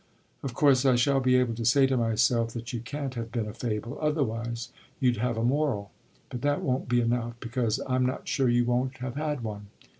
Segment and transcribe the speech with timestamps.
[0.41, 3.47] Of course I shall be able to say to myself that you can't have been
[3.47, 5.91] a fable otherwise you'd have a moral;
[6.31, 9.67] but that won't be enough, because I'm not sure you won't have had one.